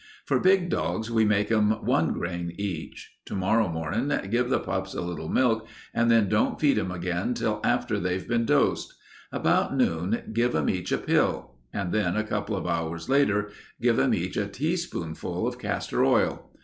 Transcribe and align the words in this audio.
For 0.25 0.39
big 0.39 0.69
dogs 0.71 1.11
we 1.11 1.25
make 1.25 1.51
'em 1.51 1.73
one 1.85 2.11
grain 2.11 2.53
each. 2.57 3.19
To 3.25 3.35
morrow 3.35 3.67
mornin' 3.69 4.27
give 4.31 4.49
the 4.49 4.57
pups 4.59 4.95
a 4.95 5.01
little 5.01 5.29
milk 5.29 5.67
and 5.93 6.09
then 6.09 6.27
don't 6.27 6.59
feed 6.59 6.79
'em 6.79 6.89
again 6.89 7.35
till 7.35 7.61
after 7.63 7.99
they've 7.99 8.27
been 8.27 8.43
dosed. 8.45 8.95
About 9.31 9.77
noon 9.77 10.23
give 10.33 10.55
'em 10.55 10.71
each 10.71 10.91
a 10.91 10.97
pill, 10.97 11.51
and 11.71 11.91
then, 11.93 12.15
a 12.15 12.23
couple 12.23 12.57
of 12.57 12.65
hours 12.65 13.09
later, 13.09 13.51
give 13.79 13.99
'em 13.99 14.15
each 14.15 14.37
a 14.37 14.47
teaspoonful 14.47 15.47
of 15.47 15.59
castor 15.59 16.03
oil. 16.03 16.49